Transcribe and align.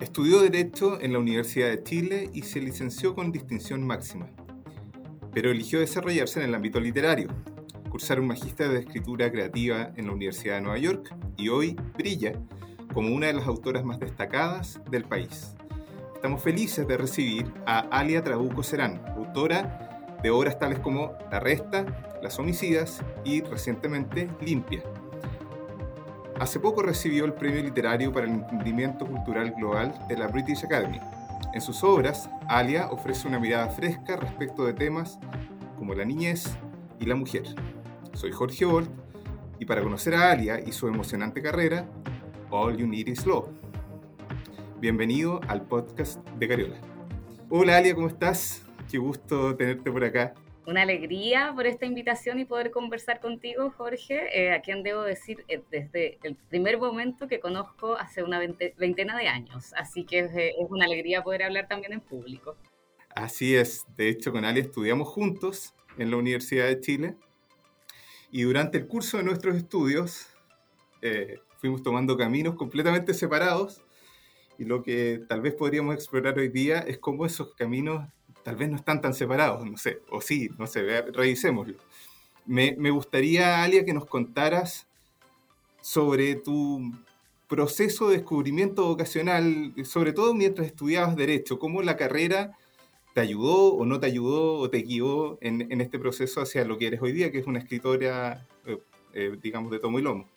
Estudió 0.00 0.40
Derecho 0.40 1.00
en 1.00 1.12
la 1.12 1.18
Universidad 1.18 1.68
de 1.68 1.82
Chile 1.82 2.30
y 2.32 2.42
se 2.42 2.60
licenció 2.60 3.14
con 3.14 3.32
distinción 3.32 3.86
máxima, 3.86 4.28
pero 5.32 5.50
eligió 5.50 5.80
desarrollarse 5.80 6.40
en 6.40 6.48
el 6.48 6.54
ámbito 6.54 6.80
literario, 6.80 7.28
cursar 7.90 8.18
un 8.18 8.26
magíster 8.26 8.68
de 8.70 8.80
escritura 8.80 9.30
creativa 9.30 9.92
en 9.96 10.06
la 10.06 10.12
Universidad 10.12 10.56
de 10.56 10.62
Nueva 10.62 10.78
York 10.78 11.14
y 11.36 11.48
hoy 11.48 11.76
brilla 11.96 12.32
como 12.92 13.14
una 13.14 13.28
de 13.28 13.34
las 13.34 13.46
autoras 13.46 13.84
más 13.84 14.00
destacadas 14.00 14.80
del 14.90 15.04
país. 15.04 15.54
Estamos 16.14 16.42
felices 16.42 16.86
de 16.86 16.96
recibir 16.96 17.52
a 17.64 17.78
Alia 17.78 18.22
Trabuco 18.22 18.62
Serán, 18.62 19.02
autora 19.16 20.18
de 20.22 20.30
obras 20.30 20.58
tales 20.58 20.78
como 20.80 21.12
La 21.30 21.40
Resta, 21.40 22.18
Las 22.22 22.38
Homicidas 22.38 23.02
y 23.24 23.42
recientemente 23.42 24.28
Limpia, 24.40 24.82
Hace 26.40 26.58
poco 26.58 26.80
recibió 26.80 27.26
el 27.26 27.34
Premio 27.34 27.62
Literario 27.62 28.14
para 28.14 28.24
el 28.24 28.32
Entendimiento 28.32 29.04
Cultural 29.04 29.50
Global 29.50 29.94
de 30.08 30.16
la 30.16 30.26
British 30.26 30.64
Academy. 30.64 30.98
En 31.52 31.60
sus 31.60 31.84
obras, 31.84 32.30
Alia 32.48 32.86
ofrece 32.90 33.28
una 33.28 33.38
mirada 33.38 33.68
fresca 33.68 34.16
respecto 34.16 34.64
de 34.64 34.72
temas 34.72 35.18
como 35.76 35.92
la 35.92 36.02
niñez 36.06 36.56
y 36.98 37.04
la 37.04 37.14
mujer. 37.14 37.44
Soy 38.14 38.32
Jorge 38.32 38.64
Bolt 38.64 38.88
y 39.58 39.66
para 39.66 39.82
conocer 39.82 40.14
a 40.14 40.30
Alia 40.30 40.58
y 40.66 40.72
su 40.72 40.88
emocionante 40.88 41.42
carrera, 41.42 41.84
All 42.48 42.74
You 42.74 42.86
Need 42.86 43.08
Is 43.08 43.26
Love. 43.26 43.50
Bienvenido 44.80 45.42
al 45.46 45.60
podcast 45.60 46.26
de 46.38 46.48
Cariola. 46.48 46.76
Hola 47.50 47.76
Alia, 47.76 47.94
¿cómo 47.94 48.08
estás? 48.08 48.64
Qué 48.90 48.96
gusto 48.96 49.54
tenerte 49.56 49.92
por 49.92 50.02
acá 50.04 50.32
una 50.70 50.82
alegría 50.82 51.52
por 51.54 51.66
esta 51.66 51.84
invitación 51.84 52.38
y 52.38 52.44
poder 52.44 52.70
conversar 52.70 53.20
contigo, 53.20 53.70
Jorge, 53.76 54.28
eh, 54.32 54.52
a 54.52 54.62
quien 54.62 54.82
debo 54.82 55.02
decir 55.02 55.44
eh, 55.48 55.60
desde 55.70 56.18
el 56.22 56.36
primer 56.36 56.78
momento 56.78 57.26
que 57.26 57.40
conozco 57.40 57.96
hace 57.96 58.22
una 58.22 58.38
veintena 58.38 59.18
de 59.18 59.28
años. 59.28 59.74
Así 59.76 60.04
que 60.04 60.20
eh, 60.20 60.54
es 60.58 60.70
una 60.70 60.84
alegría 60.84 61.22
poder 61.22 61.42
hablar 61.42 61.66
también 61.68 61.92
en 61.92 62.00
público. 62.00 62.56
Así 63.14 63.56
es, 63.56 63.84
de 63.96 64.08
hecho 64.08 64.30
con 64.30 64.44
Ali 64.44 64.60
estudiamos 64.60 65.08
juntos 65.08 65.74
en 65.98 66.10
la 66.10 66.16
Universidad 66.16 66.66
de 66.66 66.80
Chile 66.80 67.16
y 68.30 68.42
durante 68.42 68.78
el 68.78 68.86
curso 68.86 69.18
de 69.18 69.24
nuestros 69.24 69.56
estudios 69.56 70.28
fuimos 71.56 71.82
tomando 71.82 72.16
caminos 72.16 72.54
completamente 72.54 73.14
separados 73.14 73.82
y 74.58 74.64
lo 74.64 74.82
que 74.82 75.22
tal 75.28 75.40
vez 75.40 75.54
podríamos 75.54 75.94
explorar 75.94 76.38
hoy 76.38 76.48
día 76.48 76.78
es 76.80 76.98
cómo 76.98 77.26
esos 77.26 77.54
caminos 77.54 78.06
tal 78.42 78.56
vez 78.56 78.68
no 78.70 78.76
están 78.76 79.00
tan 79.00 79.14
separados, 79.14 79.64
no 79.64 79.76
sé, 79.76 80.00
o 80.10 80.20
sí, 80.20 80.50
no 80.58 80.66
sé, 80.66 81.02
revisémoslo. 81.02 81.74
Me, 82.46 82.74
me 82.76 82.90
gustaría, 82.90 83.62
Alia, 83.62 83.84
que 83.84 83.92
nos 83.92 84.06
contaras 84.06 84.86
sobre 85.80 86.34
tu 86.36 86.92
proceso 87.48 88.08
de 88.08 88.18
descubrimiento 88.18 88.86
vocacional, 88.86 89.74
sobre 89.84 90.12
todo 90.12 90.34
mientras 90.34 90.68
estudiabas 90.68 91.16
Derecho, 91.16 91.58
cómo 91.58 91.82
la 91.82 91.96
carrera 91.96 92.56
te 93.12 93.20
ayudó 93.20 93.74
o 93.74 93.84
no 93.84 93.98
te 93.98 94.06
ayudó 94.06 94.54
o 94.54 94.70
te 94.70 94.78
guió 94.78 95.38
en, 95.40 95.70
en 95.72 95.80
este 95.80 95.98
proceso 95.98 96.40
hacia 96.40 96.64
lo 96.64 96.78
que 96.78 96.86
eres 96.86 97.02
hoy 97.02 97.12
día, 97.12 97.32
que 97.32 97.38
es 97.38 97.46
una 97.46 97.58
escritora, 97.58 98.46
eh, 98.66 98.78
eh, 99.14 99.36
digamos, 99.42 99.72
de 99.72 99.80
tomo 99.80 99.98
y 99.98 100.02
lomo. 100.02 100.28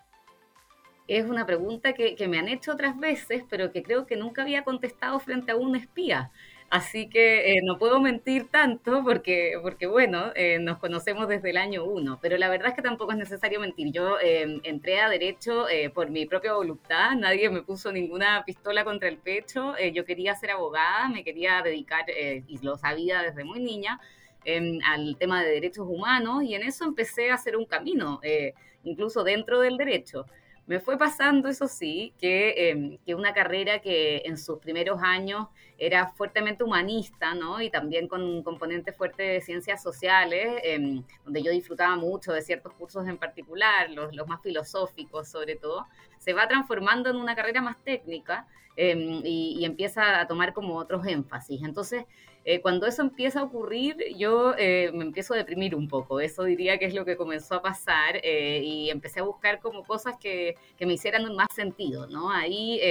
Es 1.07 1.25
una 1.25 1.45
pregunta 1.45 1.93
que, 1.93 2.15
que, 2.15 2.27
me 2.27 2.39
han 2.39 2.47
hecho 2.47 2.71
otras 2.71 2.97
veces, 2.97 3.43
pero 3.49 3.71
que 3.71 3.83
creo 3.83 4.07
que 4.07 4.15
nunca 4.15 4.41
había 4.41 4.63
contestado 4.63 5.19
frente 5.19 5.51
a 5.51 5.55
un 5.55 5.75
espía. 5.75 6.31
Así 6.69 7.07
que 7.07 7.51
eh, 7.51 7.61
no 7.63 7.77
puedo 7.77 7.99
mentir 8.01 8.49
tanto 8.49 9.03
porque, 9.03 9.53
porque 9.61 9.85
bueno, 9.85 10.31
eh, 10.35 10.57
nos 10.59 10.79
conocemos 10.79 11.27
desde 11.27 11.51
el 11.51 11.57
año 11.57 11.83
uno, 11.85 12.17
pero 12.19 12.35
la 12.37 12.49
verdad 12.49 12.69
es 12.69 12.73
que 12.75 12.81
tampoco 12.81 13.11
es 13.11 13.17
necesario 13.19 13.59
mentir. 13.59 13.91
Yo 13.91 14.17
em, 14.19 14.59
entré 14.63 14.99
a 14.99 15.07
derecho 15.07 15.69
eh, 15.69 15.91
por 15.91 16.09
mi 16.09 16.25
propia 16.25 16.53
voluntad, 16.53 17.11
nadie 17.15 17.49
me 17.51 17.61
puso 17.61 17.91
ninguna 17.91 18.43
pistola 18.43 18.83
contra 18.83 19.07
el 19.07 19.17
pecho, 19.17 19.75
yo 19.93 20.03
quería 20.05 20.33
ser 20.35 20.49
abogada, 20.51 21.09
me 21.09 21.23
quería 21.23 21.61
dedicar, 21.61 22.05
y 22.09 22.57
lo 22.63 22.75
sabía 22.77 23.21
desde 23.21 23.43
muy 23.43 23.59
niña, 23.59 23.99
em, 24.43 24.79
al 24.85 25.15
tema 25.17 25.43
de 25.43 25.51
derechos 25.51 25.85
humanos 25.87 26.43
y 26.43 26.55
en 26.55 26.63
eso 26.63 26.85
empecé 26.85 27.29
a 27.29 27.35
hacer 27.35 27.55
un 27.55 27.65
camino, 27.65 28.19
incluso 28.83 29.23
dentro 29.23 29.59
del 29.59 29.77
derecho. 29.77 30.25
Me 30.65 30.79
fue 30.79 30.97
pasando, 30.97 31.49
eso 31.49 31.67
sí, 31.67 32.13
que, 32.17 32.69
em, 32.69 32.97
que, 33.05 33.15
una 33.15 33.33
carrera 33.33 33.79
que 33.79 34.21
en 34.25 34.37
sus 34.37 34.59
primeros 34.59 35.01
años 35.03 35.47
era 35.77 36.07
fuertemente 36.11 36.63
humanista, 36.63 37.33
¿no? 37.33 37.61
Y 37.61 37.69
también 37.69 38.07
con 38.07 38.23
un 38.23 38.43
componente 38.43 38.93
fuerte 38.93 39.23
de 39.23 39.41
ciencias 39.41 39.83
sociales, 39.83 40.61
em, 40.63 41.03
donde 41.25 41.43
yo 41.43 41.51
disfrutaba 41.51 41.97
mucho 41.97 42.31
de 42.31 42.41
ciertos 42.41 42.73
cursos 42.75 43.05
en 43.07 43.17
particular, 43.17 43.89
los, 43.89 44.15
los, 44.15 44.25
más 44.25 44.41
filosóficos 44.41 45.27
sobre 45.27 45.57
todo, 45.57 45.85
se 46.17 46.31
va 46.33 46.47
transformando 46.47 47.09
en 47.09 47.17
una 47.17 47.35
carrera 47.35 47.61
más 47.61 47.77
técnica 47.83 48.47
em, 48.77 49.21
y, 49.25 49.57
y, 49.59 49.65
empieza 49.65 50.21
a 50.21 50.27
tomar 50.27 50.53
como 50.53 50.77
otros 50.77 51.05
énfasis. 51.05 51.61
Entonces, 51.63 52.05
eh, 52.45 52.59
cuando 52.61 52.85
eso 52.87 53.01
empieza 53.01 53.39
a 53.39 53.43
ocurrir, 53.43 53.95
yo 54.17 54.53
eh, 54.57 54.91
me 54.93 55.05
empiezo 55.05 55.33
a 55.33 55.37
deprimir 55.37 55.75
un 55.75 55.87
poco. 55.87 56.19
Eso 56.19 56.43
diría 56.43 56.77
que 56.77 56.85
es 56.85 56.93
lo 56.93 57.05
que 57.05 57.15
comenzó 57.15 57.55
a 57.55 57.61
pasar 57.61 58.19
eh, 58.21 58.61
y 58.61 58.89
empecé 58.89 59.21
a 59.21 59.23
buscar 59.23 59.59
como 59.61 59.83
cosas 59.85 60.17
que, 60.17 60.55
que, 60.77 60.85
me 60.85 60.93
hicieran 60.93 61.33
más 61.35 61.47
sentido, 61.55 62.07
¿no? 62.07 62.31
Ahí, 62.31 62.81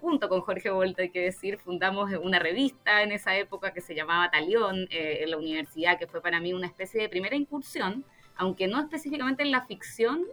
junto 0.00 0.28
con 0.28 0.42
Jorge 0.42 0.70
Volta, 0.70 1.02
hay 1.02 1.10
que 1.10 1.22
decir, 1.22 1.58
fundamos 1.58 2.10
una 2.22 2.38
revista 2.38 3.02
en 3.02 3.10
esa 3.12 3.36
época 3.36 3.72
que 3.72 3.80
se 3.80 3.94
llamaba 3.94 4.30
Talión 4.30 4.86
en 4.90 5.30
la 5.30 5.36
universidad, 5.36 5.98
que 5.98 6.06
fue 6.06 6.22
para 6.22 6.40
mí 6.40 6.52
una 6.52 6.66
especie 6.68 7.02
de 7.02 7.08
primera 7.08 7.36
incursión 7.36 8.04
aunque 8.36 8.66
no 8.66 8.80
específicamente 8.80 9.42
en 9.42 9.50
la 9.50 9.66
ficción, 9.66 10.24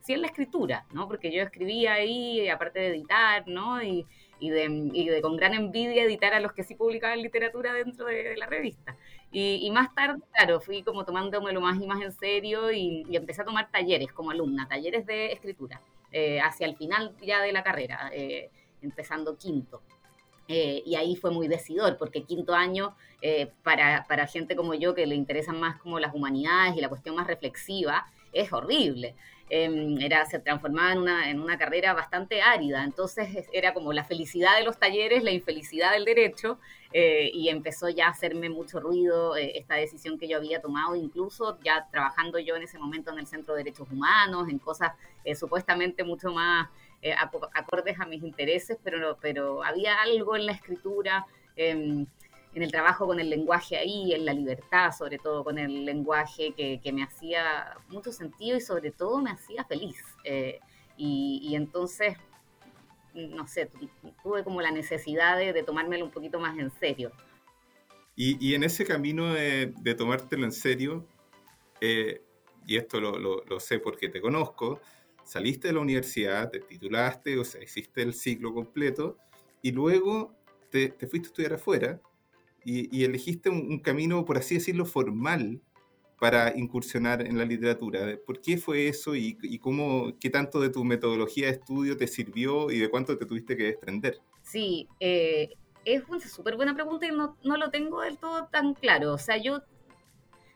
sí 0.00 0.12
en 0.12 0.20
la 0.20 0.28
escritura, 0.28 0.86
¿no? 0.92 1.08
Porque 1.08 1.32
yo 1.32 1.42
escribía 1.42 1.94
ahí, 1.94 2.48
aparte 2.48 2.78
de 2.78 2.86
editar, 2.90 3.42
¿no? 3.48 3.82
Y, 3.82 4.06
y 4.40 4.50
de, 4.50 5.20
con 5.22 5.36
gran 5.36 5.54
envidia 5.54 6.02
editar 6.02 6.32
a 6.34 6.40
los 6.40 6.52
que 6.52 6.64
sí 6.64 6.74
publicaban 6.74 7.22
literatura 7.22 7.72
dentro 7.72 8.06
de, 8.06 8.36
la 8.36 8.46
revista. 8.46 8.96
Y, 9.30 9.70
más 9.70 9.94
tarde, 9.94 10.20
claro, 10.32 10.60
fui 10.60 10.82
como 10.82 11.04
tomándomelo 11.04 11.60
más 11.60 11.80
y 11.80 11.86
más 11.86 12.02
en 12.02 12.12
serio 12.12 12.72
y, 12.72 13.04
empecé 13.10 13.42
a 13.42 13.44
tomar 13.44 13.70
talleres 13.70 14.12
como 14.12 14.30
alumna, 14.30 14.66
talleres 14.68 15.06
de 15.06 15.32
escritura, 15.32 15.80
eh, 16.10 16.40
hacia 16.40 16.66
el 16.66 16.76
final 16.76 17.14
ya 17.22 17.40
de 17.40 17.52
la 17.52 17.62
carrera, 17.62 18.10
eh, 18.12 18.50
empezando 18.82 19.36
quinto. 19.36 19.82
Eh, 20.48 20.82
y 20.84 20.96
ahí 20.96 21.14
fue 21.14 21.30
muy 21.30 21.46
decidor, 21.46 21.96
porque 21.96 22.24
quinto 22.24 22.54
año, 22.54 22.96
para, 23.62 24.06
para 24.08 24.26
gente 24.26 24.56
como 24.56 24.74
yo 24.74 24.94
que 24.94 25.06
le 25.06 25.14
interesan 25.14 25.60
más 25.60 25.76
como 25.76 26.00
las 26.00 26.14
humanidades 26.14 26.74
y 26.76 26.80
la 26.80 26.88
cuestión 26.88 27.14
más 27.14 27.26
reflexiva, 27.26 28.06
es 28.32 28.52
horrible. 28.52 29.14
Em, 29.52 30.00
era, 30.00 30.24
se 30.26 30.38
transformaba 30.38 30.92
en 30.92 30.98
una, 30.98 31.28
en 31.28 31.40
una 31.40 31.58
carrera 31.58 31.92
bastante 31.92 32.40
árida. 32.40 32.84
Entonces 32.84 33.48
era 33.52 33.74
como 33.74 33.92
la 33.92 34.04
felicidad 34.04 34.56
de 34.56 34.64
los 34.64 34.78
talleres, 34.78 35.24
la 35.24 35.32
infelicidad 35.32 35.90
del 35.90 36.04
derecho, 36.04 36.58
eh, 36.92 37.30
y 37.34 37.48
empezó 37.48 37.88
ya 37.88 38.06
a 38.06 38.10
hacerme 38.10 38.48
mucho 38.48 38.78
ruido 38.78 39.36
eh, 39.36 39.58
esta 39.58 39.74
decisión 39.74 40.18
que 40.18 40.28
yo 40.28 40.36
había 40.36 40.60
tomado, 40.60 40.94
incluso 40.94 41.58
ya 41.64 41.88
trabajando 41.90 42.38
yo 42.38 42.54
en 42.54 42.62
ese 42.62 42.78
momento 42.78 43.10
en 43.12 43.18
el 43.18 43.26
Centro 43.26 43.54
de 43.54 43.64
Derechos 43.64 43.88
Humanos, 43.90 44.48
en 44.48 44.60
cosas 44.60 44.92
eh, 45.24 45.34
supuestamente 45.34 46.04
mucho 46.04 46.32
más 46.32 46.68
acordes 47.54 47.98
a 47.98 48.04
mis 48.04 48.22
intereses, 48.22 48.76
pero, 48.84 49.16
pero 49.22 49.64
había 49.64 50.02
algo 50.02 50.36
en 50.36 50.44
la 50.44 50.52
escritura 50.52 51.26
em, 51.56 52.06
en 52.54 52.62
el 52.62 52.70
trabajo 52.70 53.06
con 53.06 53.20
el 53.20 53.30
lenguaje 53.30 53.76
ahí, 53.76 54.12
en 54.12 54.24
la 54.24 54.32
libertad, 54.32 54.92
sobre 54.96 55.18
todo 55.18 55.44
con 55.44 55.58
el 55.58 55.84
lenguaje 55.84 56.52
que, 56.52 56.92
me 56.92 57.04
hacía 57.04 57.76
mucho 57.88 58.12
sentido 58.12 58.56
y 58.56 58.60
sobre 58.60 58.90
todo 58.90 59.20
me 59.20 59.30
hacía 59.30 59.64
feliz. 59.64 60.02
Eh, 60.24 60.58
y, 60.96 61.54
entonces, 61.54 62.16
no 63.14 63.46
sé, 63.46 63.70
tuve 64.22 64.44
como 64.44 64.60
la 64.60 64.70
necesidad 64.70 65.38
de, 65.38 65.62
tomármelo 65.62 66.04
un 66.04 66.10
poquito 66.10 66.40
más 66.40 66.58
en 66.58 66.70
serio. 66.72 67.12
Y, 68.16 68.54
en 68.54 68.64
ese 68.64 68.84
camino 68.84 69.32
de, 69.32 69.72
tomártelo 69.96 70.44
en 70.44 70.52
serio, 70.52 71.06
eh, 71.80 72.22
y 72.66 72.76
esto 72.76 73.00
lo, 73.00 73.60
sé 73.60 73.78
porque 73.78 74.08
te 74.08 74.20
conozco, 74.20 74.80
saliste 75.24 75.68
de 75.68 75.74
la 75.74 75.80
universidad, 75.80 76.50
te 76.50 76.58
titulaste, 76.58 77.38
o 77.38 77.44
sea, 77.44 77.62
hiciste 77.62 78.02
el 78.02 78.12
ciclo 78.12 78.52
completo, 78.52 79.16
y 79.62 79.70
luego 79.70 80.34
te, 80.70 80.88
te 80.88 81.06
fuiste 81.06 81.28
a 81.28 81.30
estudiar 81.30 81.52
afuera 81.54 82.00
y, 82.64 83.04
elegiste 83.04 83.48
un, 83.48 83.78
camino, 83.80 84.24
por 84.24 84.38
así 84.38 84.54
decirlo, 84.56 84.84
formal 84.84 85.60
para 86.18 86.56
incursionar 86.56 87.26
en 87.26 87.38
la 87.38 87.44
literatura. 87.44 88.18
¿Por 88.26 88.40
qué 88.40 88.58
fue 88.58 88.88
eso 88.88 89.14
y, 89.16 89.58
cómo, 89.58 90.12
qué 90.20 90.28
tanto 90.30 90.60
de 90.60 90.68
tu 90.68 90.84
metodología 90.84 91.46
de 91.46 91.52
estudio 91.52 91.96
te 91.96 92.06
sirvió 92.06 92.70
y 92.70 92.78
de 92.78 92.90
cuánto 92.90 93.16
te 93.16 93.26
tuviste 93.26 93.56
que 93.56 93.64
desprender? 93.64 94.20
Sí, 94.42 94.86
eh, 95.00 95.48
es 95.84 96.02
una 96.08 96.20
súper 96.20 96.56
buena 96.56 96.74
pregunta 96.74 97.06
y 97.06 97.10
no, 97.10 97.36
lo 97.42 97.70
tengo 97.70 98.02
del 98.02 98.18
todo 98.18 98.46
tan 98.48 98.74
claro. 98.74 99.14
O 99.14 99.18
sea, 99.18 99.36
yo 99.38 99.62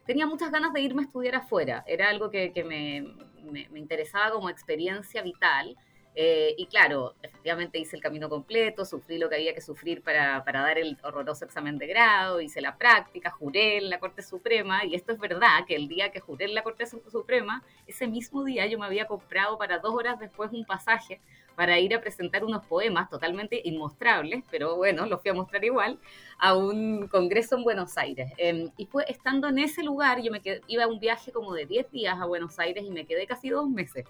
tenía 0.07 0.27
muchas 0.27 0.51
ganas 0.51 0.73
de 0.73 0.83
irme 0.83 1.03
a 1.03 1.07
estudiar 1.07 1.37
afuera. 1.37 1.85
Era 1.87 2.11
algo 2.11 2.31
que, 2.31 2.53
me, 2.65 3.79
interesaba 3.79 4.33
como 4.33 4.51
experiencia 4.51 5.23
vital. 5.23 5.77
Eh, 6.17 6.55
y 6.57 6.67
claro, 6.67 7.15
efectivamente 7.23 7.79
hice 7.79 7.97
el 7.97 8.03
camino 8.03 8.29
completo, 8.29 8.85
sufrí 8.85 9.19
lo 9.19 9.29
que 9.29 9.35
había 9.35 9.53
que 9.53 9.61
sufrir 9.61 10.01
para, 10.03 10.45
para, 10.45 10.61
dar 10.63 10.79
el 10.79 10.97
horroroso 11.03 11.45
examen 11.45 11.77
de 11.77 11.89
grado, 11.89 12.41
hice 12.41 12.61
la 12.61 12.77
práctica, 12.77 13.31
juré 13.31 13.79
en 13.79 13.91
la 13.91 13.99
Corte 13.99 14.23
Suprema, 14.23 14.85
y 14.85 14.95
esto 14.95 15.13
es 15.13 15.19
verdad, 15.19 15.65
que 15.67 15.75
el 15.75 15.89
día 15.89 16.13
que 16.13 16.21
juré 16.21 16.45
en 16.45 16.55
la 16.55 16.63
Corte 16.63 16.87
Suprema, 16.87 17.65
ese 17.89 18.07
mismo 18.07 18.45
día 18.45 18.67
yo 18.67 18.79
me 18.79 18.87
había 18.87 19.07
comprado 19.07 19.59
para 19.59 19.79
dos 19.79 19.93
horas 19.93 20.19
después 20.21 20.53
un 20.53 20.65
pasaje 20.65 21.21
para 21.57 21.79
ir 21.79 21.95
a 21.95 22.01
presentar 22.01 22.45
unos 22.45 22.65
poemas 22.67 23.09
totalmente 23.09 23.61
inmostrables, 23.65 24.45
pero 24.51 24.77
bueno, 24.77 25.07
los 25.07 25.21
fui 25.21 25.31
a 25.31 25.35
mostrar 25.35 25.65
igual, 25.65 25.99
a 26.39 26.57
un 26.57 27.09
congreso 27.09 27.57
en 27.57 27.65
Buenos 27.65 27.97
Aires. 27.97 28.33
Em, 28.39 28.71
y 28.77 28.87
fue 28.87 29.05
estando 29.09 29.49
en 29.49 29.59
ese 29.59 29.83
lugar, 29.83 30.21
yo 30.21 30.31
me 30.33 30.41
iba 30.67 30.85
a 30.85 30.89
un 30.89 30.99
viaje 30.99 31.33
como 31.33 31.55
de 31.55 31.67
10 31.67 31.91
días 31.91 32.17
a 32.21 32.27
Buenos 32.27 32.59
Aires 32.59 32.85
y 32.85 32.91
me 32.91 33.07
quedé 33.07 33.27
casi 33.27 33.51
dos 33.51 33.69
meses. 33.69 34.05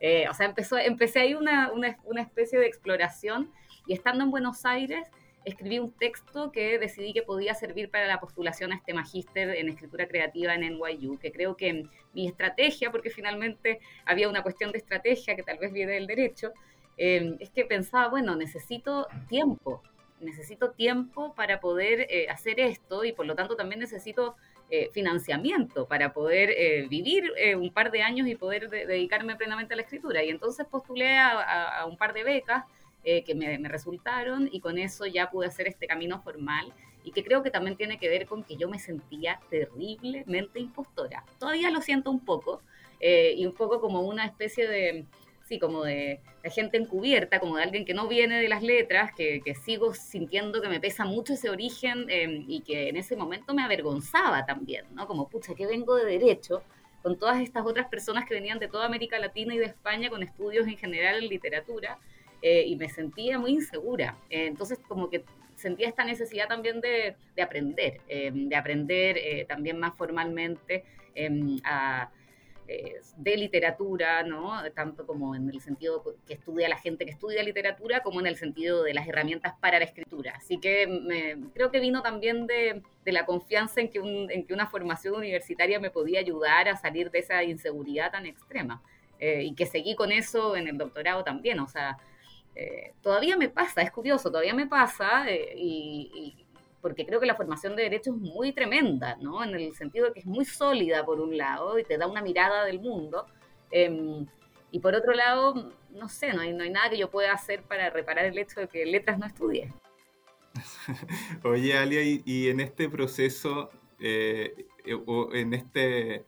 Eh, 0.00 0.26
o 0.28 0.34
sea, 0.34 0.46
empezó, 0.46 0.78
empecé 0.78 1.20
ahí 1.20 1.34
una, 1.34 1.70
una, 1.72 1.98
una, 2.04 2.22
especie 2.22 2.58
de 2.58 2.66
exploración 2.66 3.52
y 3.86 3.92
estando 3.92 4.24
en 4.24 4.30
Buenos 4.30 4.64
Aires 4.64 5.06
escribí 5.44 5.78
un 5.78 5.92
texto 5.92 6.52
que 6.52 6.78
decidí 6.78 7.12
que 7.12 7.22
podía 7.22 7.54
servir 7.54 7.90
para 7.90 8.06
la 8.06 8.20
postulación 8.20 8.72
a 8.72 8.76
este 8.76 8.92
magíster 8.92 9.50
en 9.50 9.68
escritura 9.68 10.06
creativa 10.06 10.54
en 10.54 10.62
NYU, 10.76 11.18
que 11.18 11.32
creo 11.32 11.56
que 11.56 11.86
mi 12.12 12.28
estrategia, 12.28 12.90
porque 12.90 13.10
finalmente 13.10 13.80
había 14.04 14.28
una 14.28 14.42
cuestión 14.42 14.72
de 14.72 14.78
estrategia 14.78 15.36
que 15.36 15.42
tal 15.42 15.58
vez 15.58 15.72
viene 15.72 15.92
del 15.92 16.06
derecho, 16.06 16.52
eh, 16.98 17.36
es 17.40 17.50
que 17.50 17.64
pensaba, 17.64 18.08
bueno, 18.08 18.36
necesito 18.36 19.06
tiempo, 19.28 19.82
necesito 20.20 20.72
tiempo 20.72 21.34
para 21.34 21.60
poder 21.60 22.06
eh, 22.10 22.28
hacer 22.28 22.60
esto 22.60 23.04
y 23.04 23.12
por 23.12 23.26
lo 23.26 23.34
tanto 23.34 23.56
también 23.56 23.80
necesito 23.80 24.36
eh, 24.72 24.88
financiamiento 24.92 25.88
para 25.88 26.12
poder 26.12 26.50
eh, 26.50 26.86
vivir 26.88 27.32
eh, 27.36 27.56
un 27.56 27.72
par 27.72 27.90
de 27.90 28.02
años 28.02 28.28
y 28.28 28.36
poder 28.36 28.70
dedicarme 28.70 29.34
plenamente 29.34 29.74
a 29.74 29.76
la 29.76 29.82
escritura. 29.82 30.22
Y 30.22 30.28
entonces 30.30 30.64
postulé 30.64 31.18
a, 31.18 31.84
un 31.88 31.96
par 31.96 32.12
de 32.14 32.22
becas 32.22 32.64
que 33.02 33.34
me, 33.34 33.56
resultaron 33.68 34.48
y 34.52 34.60
con 34.60 34.78
eso 34.78 35.06
ya 35.06 35.28
pude 35.28 35.48
hacer 35.48 35.66
este 35.66 35.88
camino 35.88 36.22
formal 36.22 36.72
y 37.02 37.10
que 37.10 37.24
creo 37.24 37.42
que 37.42 37.50
también 37.50 37.76
tiene 37.76 37.98
que 37.98 38.08
ver 38.08 38.26
con 38.26 38.44
que 38.44 38.56
yo 38.56 38.68
me 38.68 38.78
sentía 38.78 39.40
terriblemente 39.50 40.60
impostora. 40.60 41.24
Todavía 41.40 41.70
lo 41.70 41.80
siento 41.80 42.10
un 42.12 42.24
poco 42.24 42.62
y 43.00 43.44
un 43.46 43.54
poco 43.54 43.80
como 43.80 44.02
una 44.02 44.24
especie 44.24 44.68
de 44.68 45.06
sí, 45.50 45.58
como 45.58 45.82
de, 45.82 46.20
gente 46.44 46.78
encubierta, 46.78 47.40
como 47.40 47.56
de 47.56 47.64
alguien 47.64 47.84
que 47.84 47.92
no 47.92 48.06
viene 48.06 48.40
de 48.40 48.48
las 48.48 48.62
letras, 48.62 49.10
que, 49.12 49.42
sigo 49.64 49.92
sintiendo 49.94 50.62
que 50.62 50.68
me 50.68 50.78
pesa 50.78 51.04
mucho 51.04 51.32
ese 51.34 51.50
origen 51.50 52.06
em, 52.08 52.44
y 52.46 52.60
que 52.60 52.88
en 52.88 52.96
ese 52.96 53.16
momento 53.16 53.52
me 53.52 53.64
avergonzaba 53.64 54.46
también, 54.46 54.84
¿no? 54.94 55.08
Como, 55.08 55.28
pucha, 55.28 55.56
que 55.56 55.66
vengo 55.66 55.96
de 55.96 56.04
derecho 56.04 56.62
con 57.02 57.18
todas 57.18 57.40
estas 57.40 57.66
otras 57.66 57.88
personas 57.88 58.26
que 58.26 58.34
venían 58.34 58.60
de 58.60 58.68
toda 58.68 58.86
América 58.86 59.18
Latina 59.18 59.52
y 59.52 59.58
de 59.58 59.64
España 59.64 60.08
con 60.08 60.22
estudios 60.22 60.68
en 60.68 60.76
general 60.76 61.16
en 61.16 61.28
literatura 61.28 61.98
eh, 62.42 62.64
y 62.66 62.76
me 62.76 62.88
sentía 62.88 63.38
muy 63.40 63.50
insegura. 63.50 64.16
Eh, 64.30 64.46
entonces, 64.46 64.78
como 64.86 65.10
que 65.10 65.24
sentía 65.56 65.88
esta 65.88 66.04
necesidad 66.04 66.46
también 66.46 66.80
de, 66.80 67.16
aprender, 67.42 68.00
em, 68.06 68.48
de 68.48 68.54
aprender 68.56 69.18
eh, 69.18 69.46
también 69.48 69.80
más 69.80 69.96
formalmente 69.96 70.84
em, 71.16 71.58
a 71.64 72.08
eh, 72.72 73.00
de 73.16 73.36
literatura, 73.36 74.22
¿no? 74.22 74.62
Tanto 74.74 75.04
como 75.04 75.34
en 75.34 75.50
el 75.50 75.60
sentido 75.60 76.04
que 76.24 76.34
estudia 76.34 76.68
la 76.68 76.78
gente 76.78 77.04
que 77.04 77.10
estudia 77.10 77.42
literatura, 77.42 78.00
como 78.04 78.20
en 78.20 78.28
el 78.28 78.36
sentido 78.36 78.84
de 78.84 78.94
las 78.94 79.08
herramientas 79.08 79.54
para 79.60 79.80
la 79.80 79.86
escritura. 79.86 80.34
Así 80.36 80.60
que 80.60 80.86
me, 80.86 81.50
creo 81.52 81.72
que 81.72 81.80
vino 81.80 82.00
también 82.00 82.46
de, 82.46 82.80
la 83.06 83.26
confianza 83.26 83.80
en 83.80 83.88
que, 83.90 83.98
en 83.98 84.46
que, 84.46 84.54
una 84.54 84.68
formación 84.68 85.16
universitaria 85.16 85.80
me 85.80 85.90
podía 85.90 86.20
ayudar 86.20 86.68
a 86.68 86.76
salir 86.76 87.10
de 87.10 87.18
esa 87.18 87.42
inseguridad 87.42 88.12
tan 88.12 88.24
extrema. 88.24 88.80
Eh, 89.18 89.42
y 89.46 89.54
que 89.56 89.66
seguí 89.66 89.96
con 89.96 90.12
eso 90.12 90.54
en 90.54 90.68
el 90.68 90.78
doctorado 90.78 91.24
también, 91.24 91.58
o 91.58 91.66
sea, 91.66 91.98
eh, 92.54 92.94
todavía 93.02 93.36
me 93.36 93.48
pasa, 93.48 93.82
es 93.82 93.90
curioso, 93.90 94.30
todavía 94.30 94.54
me 94.54 94.68
pasa 94.68 95.24
y, 95.28 96.46
porque 96.80 97.04
creo 97.04 97.20
que 97.20 97.26
la 97.26 97.34
formación 97.34 97.76
de 97.76 97.84
derecho 97.84 98.10
es 98.10 98.16
muy 98.16 98.52
tremenda, 98.52 99.16
¿no? 99.20 99.44
En 99.44 99.54
el 99.54 99.74
sentido 99.74 100.06
de 100.06 100.12
que 100.12 100.20
es 100.20 100.26
muy 100.26 100.44
sólida 100.44 101.04
por 101.04 101.20
un 101.20 101.36
lado 101.36 101.78
y 101.78 101.84
te 101.84 101.98
da 101.98 102.06
una 102.06 102.22
mirada 102.22 102.64
del 102.64 102.80
mundo. 102.80 103.26
Em, 103.70 104.26
y 104.70 104.80
por 104.80 104.94
otro 104.94 105.12
lado, 105.12 105.72
no 105.90 106.08
sé, 106.08 106.32
no 106.32 106.40
hay, 106.40 106.52
no 106.52 106.64
hay 106.64 106.70
nada 106.70 106.90
que 106.90 106.98
yo 106.98 107.10
pueda 107.10 107.32
hacer 107.32 107.62
para 107.62 107.90
reparar 107.90 108.24
el 108.24 108.38
hecho 108.38 108.60
de 108.60 108.68
que 108.68 108.86
letras 108.86 109.18
no 109.18 109.26
estudie. 109.26 109.72
Oye, 111.44 111.76
Alia, 111.76 112.02
y, 112.02 112.48
en 112.48 112.60
este 112.60 112.88
proceso, 112.88 113.70
eh, 113.98 114.66
o 115.06 115.34
en, 115.34 115.54
este, 115.54 116.24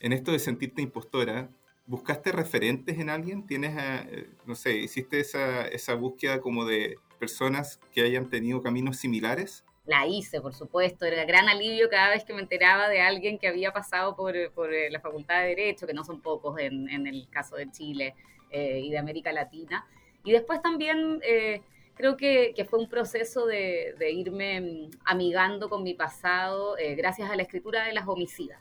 en 0.00 0.12
esto 0.12 0.32
de 0.32 0.38
sentirte 0.38 0.82
impostora, 0.82 1.50
¿buscaste 1.86 2.32
referentes 2.32 2.98
en 2.98 3.10
alguien? 3.10 3.46
¿Tienes, 3.46 3.74
eh, 3.76 4.30
no 4.46 4.54
sé, 4.54 4.76
hiciste 4.76 5.20
esa, 5.20 5.66
esa 5.68 5.94
búsqueda 5.94 6.40
como 6.40 6.64
de 6.64 6.96
personas 7.18 7.78
que 7.92 8.02
hayan 8.02 8.30
tenido 8.30 8.62
caminos 8.62 8.96
similares? 8.96 9.64
La 9.84 10.06
hice, 10.06 10.40
por 10.40 10.54
supuesto. 10.54 11.04
Era 11.04 11.24
gran 11.24 11.48
alivio 11.48 11.88
cada 11.88 12.10
vez 12.10 12.24
que 12.24 12.32
me 12.32 12.42
enteraba 12.42 12.88
de 12.88 13.00
alguien 13.00 13.38
que 13.38 13.48
había 13.48 13.72
pasado 13.72 14.14
por, 14.14 14.34
por 14.52 14.72
eh, 14.72 14.90
la 14.90 15.00
Facultad 15.00 15.42
de 15.42 15.48
Derecho, 15.48 15.86
que 15.86 15.94
no 15.94 16.04
son 16.04 16.20
pocos 16.20 16.58
en, 16.58 16.88
en 16.88 17.06
el 17.06 17.28
caso 17.28 17.56
de 17.56 17.70
Chile 17.70 18.14
eh, 18.50 18.80
y 18.82 18.90
de 18.90 18.98
América 18.98 19.32
Latina. 19.32 19.86
Y 20.24 20.32
después 20.32 20.62
también 20.62 21.20
eh, 21.24 21.62
creo 21.94 22.16
que, 22.16 22.52
que, 22.54 22.64
fue 22.64 22.78
un 22.78 22.88
proceso 22.88 23.46
de, 23.46 23.94
irme 24.12 24.60
mm, 24.60 24.90
amigando 25.04 25.68
con 25.68 25.82
mi 25.82 25.94
pasado 25.94 26.76
gracias 26.96 27.30
a 27.30 27.36
la 27.36 27.42
escritura 27.42 27.84
de 27.84 27.92
las 27.92 28.06
homicidas. 28.06 28.60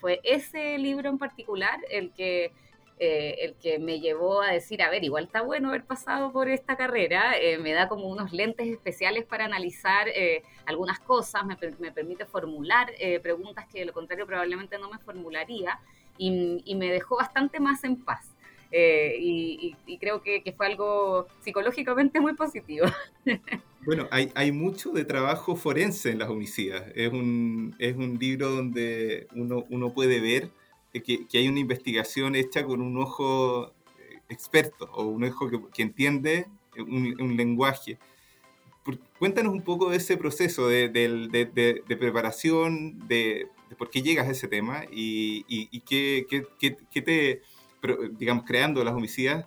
fue 0.00 0.20
ese 0.24 0.78
libro 0.78 1.08
en 1.08 1.18
particular 1.18 1.78
el 1.90 2.12
que 2.12 2.52
eh, 3.00 3.36
el 3.42 3.54
que 3.54 3.78
me 3.78 4.00
llevó 4.00 4.42
a 4.42 4.50
decir, 4.50 4.82
a 4.82 4.90
ver, 4.90 5.04
igual 5.04 5.24
está 5.24 5.42
bueno 5.42 5.68
haber 5.68 5.84
pasado 5.84 6.32
por 6.32 6.48
esta 6.48 6.76
carrera, 6.76 7.38
eh, 7.38 7.58
me 7.58 7.72
da 7.72 7.88
como 7.88 8.08
unos 8.08 8.32
lentes 8.32 8.66
especiales 8.66 9.24
para 9.24 9.44
analizar 9.44 10.08
eh, 10.08 10.42
algunas 10.66 10.98
cosas, 10.98 11.44
me, 11.44 11.56
permite 11.92 12.26
formular 12.26 12.92
preguntas 13.22 13.66
que 13.72 13.80
de 13.80 13.84
lo 13.84 13.92
contrario 13.92 14.26
probablemente 14.26 14.78
no 14.78 14.90
me 14.90 14.98
formularía 14.98 15.78
y, 16.16 16.74
me 16.74 16.90
dejó 16.90 17.16
bastante 17.16 17.60
más 17.60 17.84
en 17.84 17.96
paz. 17.96 18.34
Y, 18.72 19.76
creo 20.00 20.20
que, 20.22 20.52
fue 20.56 20.66
algo 20.66 21.28
psicológicamente 21.40 22.20
muy 22.20 22.34
positivo. 22.34 22.86
Bueno, 23.86 24.06
hay, 24.10 24.30
hay, 24.34 24.52
mucho 24.52 24.90
de 24.90 25.04
trabajo 25.04 25.56
forense 25.56 26.10
en 26.10 26.18
las 26.18 26.28
homicidas. 26.28 26.84
Es 26.94 27.10
un, 27.10 27.74
es 27.78 27.96
un 27.96 28.18
libro 28.18 28.50
donde 28.50 29.28
uno, 29.34 29.64
uno 29.70 29.94
puede 29.94 30.20
ver 30.20 30.50
que, 31.02 31.26
hay 31.34 31.48
una 31.48 31.60
investigación 31.60 32.34
hecha 32.34 32.64
con 32.64 32.80
un 32.80 32.98
ojo 32.98 33.68
eh, 33.98 34.20
experto 34.28 34.88
o 34.92 35.04
un 35.04 35.24
ojo 35.24 35.50
que, 35.72 35.82
entiende 35.82 36.46
un, 36.76 37.36
lenguaje. 37.36 37.98
cuéntanos 39.18 39.52
un 39.52 39.62
poco 39.62 39.90
de 39.90 39.96
ese 39.96 40.16
proceso 40.16 40.68
de, 40.68 40.88
preparación, 41.98 43.06
de, 43.08 43.48
por 43.76 43.90
qué 43.90 44.02
llegas 44.02 44.28
a 44.28 44.32
ese 44.32 44.48
tema 44.48 44.84
y, 44.90 45.44
y, 45.48 45.80
qué, 45.80 46.26
te, 47.02 47.42
digamos, 48.12 48.44
creando 48.44 48.82
las 48.84 48.94
homicidas, 48.94 49.46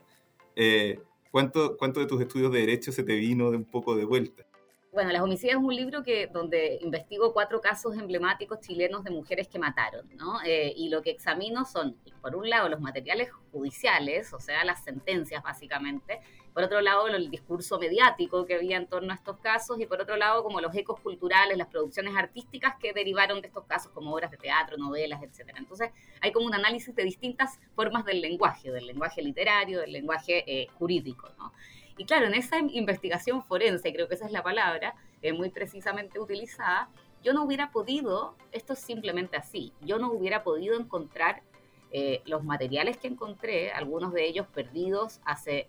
eh, 0.56 1.00
¿cuánto, 1.31 1.77
¿cuánto 1.77 2.00
de 2.00 2.06
tus 2.06 2.21
estudios 2.21 2.51
de 2.51 2.59
derecho 2.59 2.92
se 2.92 3.03
te 3.03 3.15
vino 3.15 3.51
de 3.51 3.58
un 3.58 3.65
poco 3.65 3.96
de 3.96 4.05
vuelta? 4.05 4.46
Bueno, 4.93 5.10
Las 5.13 5.21
homicidas 5.21 5.55
es 5.55 5.63
un 5.63 5.74
libro 5.74 6.03
que, 6.03 6.27
donde 6.27 6.77
investigo 6.81 7.31
cuatro 7.31 7.62
casos 7.62 7.95
emblemáticos 7.98 8.60
chilenos 8.60 9.05
de 9.05 9.12
mujeres 9.12 9.48
que 9.48 9.57
mataron, 9.57 10.05
¿no? 10.17 10.41
Eh, 10.43 10.74
y 10.75 10.89
lo 10.89 11.01
que 11.01 11.12
examino 11.12 11.63
son, 11.63 11.95
por 12.21 12.36
un 12.36 12.50
lado, 12.50 12.67
los 12.67 12.81
materiales 12.81 13.29
judiciales, 13.53 14.33
o 14.33 14.41
sea, 14.41 14.65
las 14.65 14.83
sentencias 14.83 15.41
básicamente, 15.43 16.19
por 16.53 16.63
otro 16.63 16.81
lado, 16.81 17.07
el 17.07 17.31
discurso 17.31 17.79
mediático 17.79 18.45
que 18.45 18.55
había 18.55 18.75
en 18.75 18.88
torno 18.88 19.13
a 19.13 19.15
estos 19.15 19.38
casos, 19.38 19.79
y 19.79 19.86
por 19.86 20.01
otro 20.01 20.17
lado, 20.17 20.43
como 20.43 20.60
los 20.60 20.75
ecos 20.75 21.00
culturales, 21.00 21.57
las 21.57 21.67
producciones 21.67 22.13
artísticas 22.17 22.75
que 22.77 22.91
derivaron 22.91 23.39
de 23.39 23.48
estos 23.48 23.63
casos, 23.63 23.93
como 23.93 24.13
obras 24.13 24.29
de 24.29 24.38
teatro, 24.38 24.75
novelas, 24.75 25.24
etc. 25.24 25.53
Entonces, 25.55 25.91
hay 26.19 26.33
como 26.33 26.48
un 26.48 26.53
análisis 26.53 26.93
de 26.93 27.05
distintas 27.05 27.62
formas 27.75 28.03
del 28.03 28.19
lenguaje, 28.19 28.69
del 28.69 28.88
lenguaje 28.88 29.21
literario, 29.21 29.79
del 29.79 29.93
lenguaje 29.93 30.43
eh, 30.45 30.67
jurídico, 30.77 31.29
¿no? 31.38 31.53
Y 32.01 32.05
claro, 32.05 32.25
en 32.25 32.34
esa 32.34 32.58
investigación 32.58 33.43
forense, 33.43 33.93
creo 33.93 34.08
que 34.08 34.15
esa 34.15 34.25
es 34.25 34.31
la 34.31 34.41
palabra, 34.41 34.96
eh, 35.22 35.34
muy 35.34 35.51
precisamente 35.51 36.20
utilizada, 36.20 36.89
yo 37.22 37.31
no 37.31 37.43
hubiera 37.43 37.70
podido, 37.70 38.36
esto 38.51 38.74
es 38.74 38.79
simplemente 38.79 39.38
así, 39.38 39.72
yo 39.81 40.00
no 40.00 40.12
hubiera 40.12 40.43
podido 40.43 40.79
encontrar 40.79 41.43
eh, 41.91 42.24
los 42.25 42.43
materiales 42.43 42.98
que 42.98 43.08
encontré, 43.08 43.72
algunos 43.72 44.13
de 44.13 44.25
ellos 44.25 44.48
perdidos 44.48 45.22
hace 45.25 45.67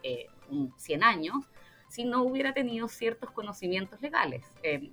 100 0.78 1.02
eh, 1.02 1.04
años, 1.04 1.50
si 1.90 2.06
no 2.06 2.22
hubiera 2.22 2.54
tenido 2.54 2.88
ciertos 2.88 3.30
conocimientos 3.30 4.00
legales 4.00 4.42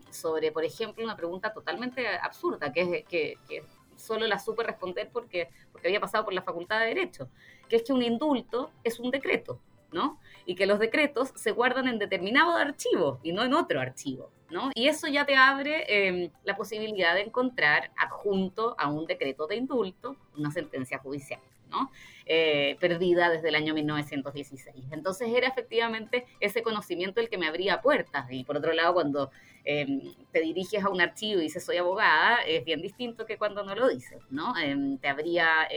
sobre, 0.09 0.51
por 0.51 0.65
ejemplo, 0.65 1.05
una 1.05 1.15
pregunta 1.15 1.53
totalmente 1.53 2.05
absurda, 2.05 2.73
que 2.73 2.81
es 2.81 3.05
que 3.05 3.63
solo 3.95 4.27
la 4.27 4.39
supe 4.39 4.63
responder 4.63 5.09
porque, 5.09 5.47
porque 5.71 5.87
había 5.87 6.01
pasado 6.01 6.25
por 6.25 6.33
la 6.33 6.41
Facultad 6.41 6.81
de 6.81 6.87
Derecho, 6.87 7.29
que 7.69 7.77
es 7.77 7.83
que 7.83 7.93
un 7.93 8.03
indulto 8.03 8.71
es 8.83 8.99
un 8.99 9.09
decreto. 9.09 9.61
¿No? 9.91 10.19
Y 10.45 10.55
que 10.55 10.65
los 10.65 10.79
decretos 10.79 11.31
se 11.35 11.51
guardan 11.51 11.87
en 11.87 11.99
determinado 11.99 12.55
archivo 12.55 13.19
y 13.23 13.31
no 13.31 13.43
en 13.43 13.53
otro 13.53 13.79
archivo, 13.79 14.31
¿no? 14.49 14.71
Y 14.75 14.87
eso 14.87 15.07
ya 15.07 15.25
te 15.25 15.35
abre 15.35 15.85
em, 15.87 16.31
la 16.43 16.55
posibilidad 16.55 17.13
de 17.15 17.21
encontrar 17.21 17.91
adjunto 17.97 18.75
a 18.77 18.89
un 18.89 19.05
decreto 19.05 19.47
de 19.47 19.55
indulto 19.55 20.15
una 20.37 20.51
sentencia 20.51 20.99
judicial. 20.99 21.41
¿no? 21.69 21.91
Eh, 22.25 22.77
perdida 22.79 23.29
desde 23.29 23.49
el 23.49 23.55
año 23.55 23.75
1916. 23.75 24.85
Entonces 24.91 25.29
era 25.31 25.47
efectivamente 25.47 26.25
ese 26.39 26.63
conocimiento 26.63 27.21
el 27.21 27.29
que 27.29 27.37
me 27.37 27.47
abría 27.47 27.79
puertas. 27.81 28.25
Y 28.31 28.43
por 28.43 28.57
otro 28.57 28.73
lado, 28.73 28.95
cuando 28.95 29.29
em, 29.63 30.01
te 30.31 30.41
diriges 30.41 30.83
a 30.83 30.89
un 30.89 30.99
archivo 30.99 31.39
y 31.39 31.43
dices 31.43 31.63
soy 31.63 31.77
abogada, 31.77 32.37
es 32.41 32.65
bien 32.65 32.81
distinto 32.81 33.27
que 33.27 33.37
cuando 33.37 33.63
no 33.63 33.75
lo 33.75 33.87
dices, 33.87 34.19
¿no? 34.31 34.57
Em, 34.57 34.97
te 34.97 35.07
abría... 35.07 35.67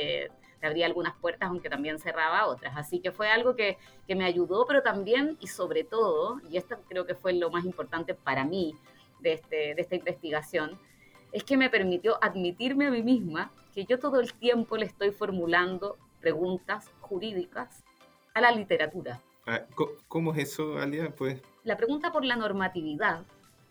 Te 0.62 0.68
abría 0.68 0.86
algunas 0.86 1.16
puertas, 1.16 1.48
aunque 1.48 1.68
también 1.68 1.98
cerraba 1.98 2.46
otras. 2.46 2.76
Así 2.76 3.00
que 3.00 3.10
fue 3.10 3.28
algo 3.28 3.56
que, 3.56 3.78
que 4.06 4.14
me 4.14 4.24
ayudó, 4.24 4.64
pero 4.64 4.80
también 4.80 5.36
y 5.40 5.48
sobre 5.48 5.82
todo, 5.82 6.40
y 6.48 6.56
esto 6.56 6.78
creo 6.88 7.04
que 7.04 7.16
fue 7.16 7.32
lo 7.32 7.50
más 7.50 7.64
importante 7.64 8.14
para 8.14 8.44
mí 8.44 8.76
de, 9.18 9.32
este, 9.32 9.74
de 9.74 9.82
esta 9.82 9.96
investigación, 9.96 10.78
es 11.32 11.42
que 11.42 11.56
me 11.56 11.68
permitió 11.68 12.16
admitirme 12.22 12.86
a 12.86 12.90
mí 12.92 13.02
misma 13.02 13.50
que 13.74 13.86
yo 13.86 13.98
todo 13.98 14.20
el 14.20 14.32
tiempo 14.34 14.76
le 14.76 14.86
estoy 14.86 15.10
formulando 15.10 15.96
preguntas 16.20 16.88
jurídicas 17.00 17.82
a 18.32 18.40
la 18.40 18.52
literatura. 18.52 19.20
Ah, 19.44 19.62
¿Cómo 20.06 20.32
es 20.32 20.38
eso, 20.50 20.78
Alia? 20.78 21.12
Pues... 21.12 21.42
La 21.64 21.76
pregunta 21.76 22.12
por 22.12 22.24
la 22.24 22.36
normatividad, 22.36 23.24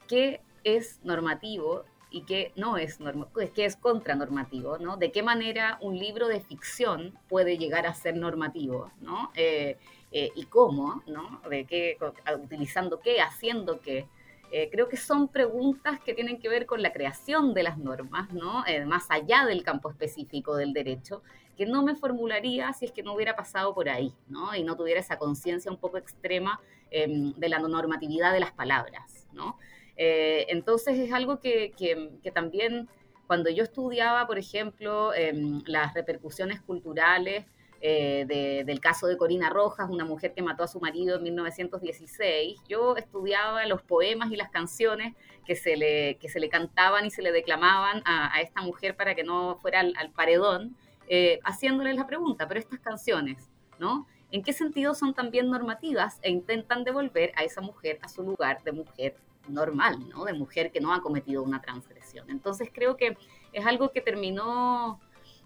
¿qué 0.10 0.42
es 0.66 1.00
normativo 1.06 1.86
y 2.12 2.24
qué 2.24 2.52
no 2.56 2.78
es 2.78 3.00
normativo, 3.00 3.52
qué 3.56 3.66
es 3.66 3.76
contranormativo, 3.78 4.78
¿no? 4.78 4.98
De 4.98 5.12
qué 5.12 5.24
manera 5.24 5.78
un 5.82 5.98
libro 5.98 6.28
de 6.28 6.42
ficción 6.42 7.18
puede 7.30 7.58
llegar 7.58 7.88
a 7.88 7.94
ser 7.94 8.16
normativo, 8.18 8.92
¿no? 9.00 9.32
Eh, 9.36 9.78
eh, 10.12 10.32
y 10.36 10.46
cómo, 10.46 11.02
¿no? 11.08 11.42
De 11.50 11.66
qué, 11.66 11.98
utilizando 12.44 13.00
qué, 13.00 13.22
haciendo 13.22 13.80
qué. 13.80 14.08
Eh, 14.52 14.70
creo 14.70 14.90
que 14.90 14.98
son 14.98 15.30
preguntas 15.30 16.02
que 16.02 16.14
tienen 16.14 16.38
que 16.38 16.50
ver 16.50 16.66
con 16.66 16.82
la 16.82 16.92
creación 16.92 17.54
de 17.54 17.64
las 17.64 17.78
normas, 17.78 18.34
¿no? 18.34 18.66
Eh, 18.68 18.86
más 18.86 19.06
allá 19.10 19.46
del 19.46 19.64
campo 19.64 19.90
específico 19.90 20.58
del 20.58 20.74
derecho, 20.74 21.24
que 21.56 21.66
no 21.66 21.84
me 21.84 21.96
formularía 21.96 22.74
si 22.74 22.86
es 22.86 22.92
que 22.92 23.04
no 23.04 23.14
hubiera 23.14 23.38
pasado 23.38 23.74
por 23.74 23.88
ahí, 23.88 24.14
¿no? 24.28 24.54
Y 24.54 24.64
no 24.64 24.76
tuviera 24.76 25.00
esa 25.00 25.18
conciencia 25.18 25.72
un 25.72 25.78
poco 25.78 25.98
extrema 25.98 26.60
em, 26.90 27.34
de 27.36 27.48
la 27.48 27.60
normatividad 27.60 28.34
de 28.34 28.42
las 28.42 28.52
palabras, 28.52 29.30
¿no? 29.32 29.58
Eh, 29.98 30.46
entonces 30.50 30.98
es 31.00 31.14
algo 31.14 31.40
que, 31.40 31.74
que, 31.78 32.32
también 32.32 32.90
cuando 33.28 33.50
yo 33.50 33.64
estudiaba, 33.64 34.28
por 34.28 34.38
ejemplo, 34.38 35.14
em, 35.14 35.62
las 35.66 35.94
repercusiones 35.94 36.62
culturales, 36.62 37.46
eh, 37.84 38.64
del 38.64 38.80
caso 38.80 39.08
de 39.08 39.18
Corina 39.18 39.50
Rojas, 39.50 39.90
una 39.90 40.06
mujer 40.06 40.34
que 40.36 40.44
mató 40.44 40.64
a 40.64 40.68
su 40.68 40.80
marido 40.80 41.16
en 41.16 41.24
1916, 41.24 42.60
yo 42.70 42.96
estudiaba 42.96 43.66
los 43.66 43.82
poemas 43.82 44.32
y 44.32 44.36
las 44.36 44.52
canciones 44.52 45.16
que 45.48 45.56
se 45.56 45.76
le, 45.76 46.18
que 46.18 46.30
se 46.30 46.40
le 46.40 46.48
cantaban 46.48 47.08
y 47.08 47.10
se 47.10 47.24
le 47.24 47.32
declamaban 47.32 48.04
a, 48.06 48.40
esta 48.40 48.62
mujer 48.62 48.96
para 48.96 49.16
que 49.16 49.24
no 49.24 49.58
fuera 49.62 49.80
al, 49.80 50.12
paredón, 50.12 50.78
eh, 51.08 51.40
haciéndole 51.44 51.96
la 51.96 52.06
pregunta, 52.06 52.48
pero 52.48 52.60
estas 52.60 52.80
canciones, 52.80 53.50
¿no? 53.80 54.08
¿En 54.30 54.44
qué 54.44 54.54
sentido 54.54 54.94
son 54.94 55.16
también 55.16 55.50
normativas 55.50 56.20
e 56.22 56.30
intentan 56.30 56.84
devolver 56.84 57.32
a 57.36 57.44
esa 57.44 57.62
mujer 57.62 57.98
a 58.04 58.10
su 58.10 58.22
lugar 58.22 58.62
de 58.64 58.72
mujer 58.74 59.16
normal, 59.48 60.08
¿no? 60.10 60.26
De 60.26 60.34
mujer 60.34 60.72
que 60.72 60.80
no 60.80 60.94
ha 60.94 61.02
cometido 61.02 61.44
una 61.44 61.62
transgresión. 61.62 62.30
Entonces 62.30 62.70
creo 62.74 62.98
que 62.98 63.18
es 63.54 63.66
algo 63.66 63.92
que 63.92 64.02
terminó 64.02 65.00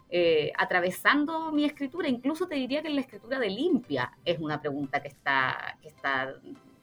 eh, 0.10 0.52
atravesando 0.58 1.52
mi 1.52 1.66
escritura. 1.66 2.08
Incluso 2.08 2.48
te 2.48 2.56
diría 2.56 2.82
que 2.82 2.88
en 2.88 2.96
la 2.96 3.02
escritura 3.02 3.40
de 3.40 3.50
limpia 3.50 4.12
es 4.24 4.40
una 4.40 4.62
pregunta 4.62 5.02
que 5.02 5.08
está, 5.08 5.78
que 5.82 5.88
está 5.88 6.36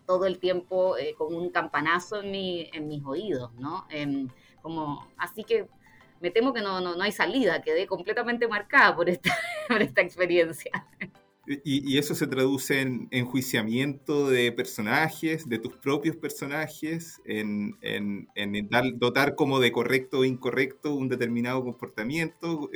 todo 0.06 0.26
el 0.26 0.38
tiempo 0.38 0.96
eh, 0.96 1.14
con 1.16 1.34
un 1.34 1.50
campanazo 1.50 2.20
en, 2.20 2.30
mi, 2.30 2.68
en 2.72 2.88
mis 2.88 3.04
oídos, 3.04 3.52
¿no? 3.54 3.86
Em, 3.90 4.28
como, 4.60 5.06
así 5.16 5.44
que 5.44 5.68
me 6.20 6.30
temo 6.30 6.52
que 6.52 6.60
no, 6.60 6.80
no, 6.80 6.94
no, 6.94 7.02
hay 7.02 7.12
salida, 7.12 7.62
quedé 7.62 7.86
completamente 7.86 8.46
marcada 8.48 8.94
por 8.94 9.08
esta, 9.08 9.36
por 9.68 9.82
esta 9.82 10.00
experiencia. 10.00 10.70
Y, 11.46 11.98
eso 11.98 12.14
se 12.14 12.28
traduce 12.28 12.80
en 12.80 13.08
enjuiciamiento 13.10 14.30
de 14.30 14.52
personajes, 14.52 15.48
de 15.48 15.58
tus 15.58 15.76
propios 15.76 16.16
personajes, 16.16 17.20
en, 17.24 17.76
en, 17.80 18.28
en 18.36 18.68
dotar 18.98 19.34
como 19.34 19.58
de 19.58 19.72
correcto 19.72 20.20
o 20.20 20.24
incorrecto 20.24 20.94
un 20.94 21.08
determinado 21.08 21.64
comportamiento. 21.64 22.70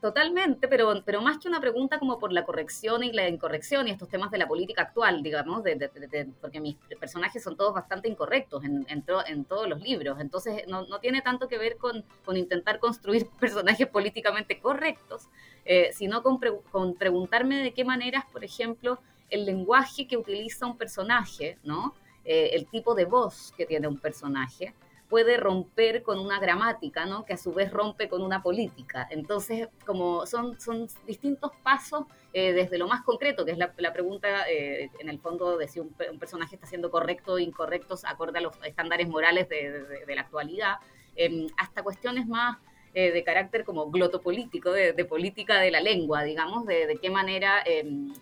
Totalmente, 0.00 0.66
pero, 0.66 1.02
pero 1.04 1.20
más 1.20 1.36
que 1.36 1.48
una 1.48 1.60
pregunta 1.60 1.98
como 1.98 2.18
por 2.18 2.32
la 2.32 2.46
corrección 2.46 3.04
y 3.04 3.12
la 3.12 3.28
incorrección 3.28 3.86
y 3.86 3.90
estos 3.90 4.08
temas 4.08 4.30
de 4.30 4.38
la 4.38 4.48
política 4.48 4.82
actual, 4.82 5.22
digamos, 5.22 5.62
de, 5.62 6.30
porque 6.40 6.58
mis 6.58 6.76
personajes 6.98 7.42
son 7.42 7.54
todos 7.54 7.74
bastante 7.74 8.08
incorrectos 8.08 8.64
en, 8.64 8.86
en, 8.88 9.44
todos 9.44 9.68
los 9.68 9.82
libros, 9.82 10.18
entonces 10.18 10.64
no, 10.66 10.86
no, 10.86 11.00
tiene 11.00 11.20
tanto 11.20 11.48
que 11.48 11.58
ver 11.58 11.76
con, 11.76 12.02
con 12.24 12.38
intentar 12.38 12.78
construir 12.78 13.28
personajes 13.40 13.86
políticamente 13.88 14.58
correctos, 14.58 15.28
eh, 15.66 15.90
sino 15.92 16.22
con, 16.22 16.40
con 16.70 16.94
preguntarme 16.94 17.62
de 17.62 17.72
qué 17.72 17.84
maneras, 17.84 18.24
por 18.32 18.42
ejemplo, 18.42 19.00
el 19.28 19.44
lenguaje 19.44 20.08
que 20.08 20.16
utiliza 20.16 20.64
un 20.64 20.78
personaje, 20.78 21.58
¿no? 21.62 21.94
Eh, 22.24 22.50
el 22.54 22.66
tipo 22.66 22.94
de 22.94 23.04
voz 23.04 23.52
que 23.54 23.66
tiene 23.66 23.86
un 23.86 23.98
personaje, 23.98 24.74
puede 25.10 25.36
romper 25.36 26.02
con 26.04 26.20
una 26.20 26.38
gramática, 26.38 27.04
¿no? 27.04 27.26
que 27.26 27.34
a 27.34 27.36
su 27.36 27.52
vez 27.52 27.72
rompe 27.72 28.08
con 28.08 28.22
una 28.22 28.42
política. 28.42 29.08
Entonces, 29.10 29.68
como 29.84 30.24
son, 30.24 30.58
son 30.60 30.86
distintos 31.04 31.50
pasos 31.64 32.04
eh, 32.32 32.52
desde 32.52 32.78
lo 32.78 32.86
más 32.86 33.02
concreto, 33.02 33.44
que 33.44 33.50
es 33.50 33.58
la, 33.58 33.92
pregunta 33.92 34.48
eh, 34.48 34.88
en 35.00 35.08
el 35.08 35.18
fondo 35.18 35.58
de 35.58 35.66
si 35.66 35.80
un, 35.80 35.92
personaje 36.18 36.54
está 36.54 36.68
siendo 36.68 36.92
correcto 36.92 37.32
o 37.32 37.38
incorrecto 37.40 37.96
acorde 38.04 38.38
a 38.38 38.42
los 38.42 38.54
estándares 38.64 39.08
morales 39.08 39.48
de, 39.48 40.14
la 40.14 40.20
actualidad, 40.20 40.76
em, 41.16 41.48
hasta 41.56 41.82
cuestiones 41.82 42.28
más 42.28 42.58
eh, 42.94 43.10
de 43.10 43.24
carácter 43.24 43.64
como 43.64 43.90
glotopolítico, 43.90 44.70
de, 44.70 44.92
de, 44.92 45.04
política 45.04 45.58
de 45.58 45.72
la 45.72 45.80
lengua, 45.80 46.22
digamos, 46.22 46.66
de, 46.66 46.86
de 46.86 46.98
qué 46.98 47.10
manera 47.10 47.62
em, 47.66 48.12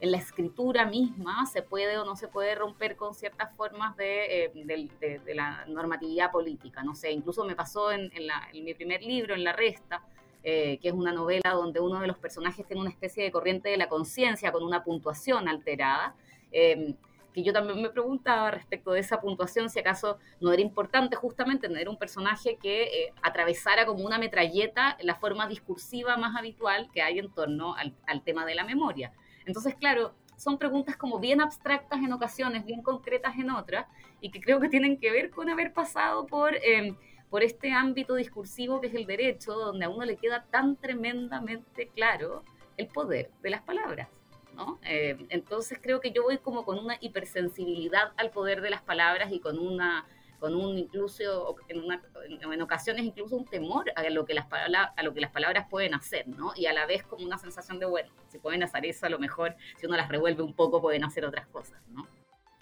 en 0.00 0.12
la 0.12 0.18
escritura 0.18 0.86
misma 0.86 1.44
se 1.46 1.62
puede 1.62 1.98
o 1.98 2.04
no 2.04 2.14
se 2.14 2.28
puede 2.28 2.54
romper 2.54 2.96
con 2.96 3.14
ciertas 3.14 3.54
formas 3.56 3.96
de, 3.96 4.44
eh, 4.44 5.20
la 5.34 5.64
normatividad 5.66 6.30
política. 6.30 6.82
No 6.82 6.94
sé, 6.94 7.10
incluso 7.10 7.44
me 7.44 7.56
pasó 7.56 7.90
en, 7.90 8.10
mi 8.52 8.74
primer 8.74 9.02
libro, 9.02 9.34
en 9.34 9.42
La 9.42 9.52
Resta, 9.52 10.02
eh, 10.44 10.78
que 10.80 10.88
es 10.88 10.94
una 10.94 11.12
novela 11.12 11.50
donde 11.50 11.80
uno 11.80 12.00
de 12.00 12.06
los 12.06 12.18
personajes 12.18 12.64
tiene 12.66 12.80
una 12.80 12.90
especie 12.90 13.24
de 13.24 13.32
corriente 13.32 13.70
de 13.70 13.76
la 13.76 13.88
conciencia 13.88 14.52
con 14.52 14.62
una 14.62 14.84
puntuación 14.84 15.48
alterada. 15.48 16.14
Em, 16.52 16.94
que 17.34 17.42
yo 17.42 17.52
también 17.52 17.82
me 17.82 17.90
preguntaba 17.90 18.50
respecto 18.52 18.92
de 18.92 19.00
esa 19.00 19.20
puntuación, 19.20 19.68
si 19.68 19.80
acaso 19.80 20.18
no 20.40 20.50
era 20.50 20.62
importante 20.62 21.14
justamente 21.14 21.68
tener 21.68 21.88
un 21.88 21.98
personaje 21.98 22.56
que 22.56 22.84
eh, 22.84 23.12
atravesara 23.20 23.84
como 23.84 24.04
una 24.04 24.18
metralleta 24.18 24.96
la 25.02 25.14
forma 25.16 25.46
discursiva 25.46 26.16
más 26.16 26.36
habitual 26.36 26.88
que 26.90 27.02
hay 27.02 27.18
en 27.18 27.30
torno 27.30 27.74
al 27.74 28.22
tema 28.22 28.46
de 28.46 28.54
la 28.54 28.64
memoria. 28.64 29.12
Entonces, 29.48 29.74
claro, 29.74 30.12
son 30.36 30.58
preguntas 30.58 30.96
como 30.96 31.18
bien 31.18 31.40
abstractas 31.40 31.98
en 31.98 32.12
ocasiones, 32.12 32.64
bien 32.64 32.82
concretas 32.82 33.36
en 33.38 33.50
otras, 33.50 33.86
y 34.20 34.30
que 34.30 34.40
creo 34.40 34.60
que 34.60 34.68
tienen 34.68 34.98
que 34.98 35.10
ver 35.10 35.30
con 35.30 35.48
haber 35.48 35.72
pasado 35.72 36.26
por, 36.26 36.54
em, 36.62 36.96
por 37.30 37.42
este 37.42 37.72
ámbito 37.72 38.14
discursivo 38.14 38.80
que 38.80 38.88
es 38.88 38.94
el 38.94 39.06
derecho, 39.06 39.52
donde 39.52 39.86
a 39.86 39.88
uno 39.88 40.04
le 40.04 40.16
queda 40.16 40.44
tan 40.50 40.76
tremendamente 40.76 41.88
claro 41.88 42.44
el 42.76 42.86
poder 42.88 43.30
de 43.42 43.50
las 43.50 43.62
palabras. 43.62 44.08
¿no? 44.54 44.78
Em, 44.82 45.26
entonces 45.30 45.78
creo 45.80 46.00
que 46.00 46.10
yo 46.10 46.22
voy 46.22 46.38
como 46.38 46.64
con 46.64 46.78
una 46.78 46.96
hipersensibilidad 47.00 48.12
al 48.16 48.30
poder 48.30 48.60
de 48.60 48.70
las 48.70 48.82
palabras 48.82 49.32
y 49.32 49.40
con 49.40 49.58
una 49.58 50.06
con 50.38 50.54
un 50.54 50.78
incluso, 50.78 51.56
en, 51.68 52.62
ocasiones 52.62 53.04
incluso 53.04 53.36
un 53.36 53.44
temor 53.44 53.86
a 53.96 54.08
lo, 54.10 54.24
que 54.24 54.34
las 54.34 54.46
palabras, 54.46 54.92
a 54.96 55.02
lo 55.02 55.12
que 55.12 55.20
las 55.20 55.30
palabras 55.30 55.66
pueden 55.68 55.94
hacer, 55.94 56.28
¿no? 56.28 56.52
Y 56.56 56.66
a 56.66 56.72
la 56.72 56.86
vez 56.86 57.02
como 57.02 57.24
una 57.24 57.38
sensación 57.38 57.78
de, 57.78 57.86
bueno, 57.86 58.10
si 58.28 58.38
pueden 58.38 58.62
hacer 58.62 58.86
eso, 58.86 59.06
a 59.06 59.08
lo 59.08 59.18
mejor 59.18 59.56
si 59.76 59.86
uno 59.86 59.96
las 59.96 60.08
revuelve 60.08 60.42
un 60.42 60.54
poco 60.54 60.80
pueden 60.80 61.04
hacer 61.04 61.24
otras 61.24 61.46
cosas, 61.48 61.80
¿no? 61.88 62.06